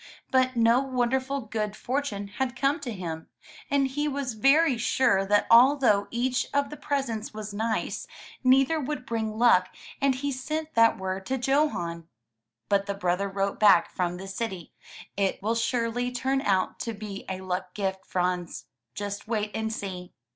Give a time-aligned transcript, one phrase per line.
[0.31, 3.27] But no wonderful good fortune had come to him,
[3.69, 8.07] and he was very sure that although each of the presents was nice,
[8.43, 9.67] neither would bring luck,
[10.01, 12.07] and he sent that word to Johan.
[12.67, 14.73] But the brother wrote back from the city,
[15.15, 18.65] '*It will surely turn out to be a luck gift, Franz.
[18.95, 20.15] Just wait and see."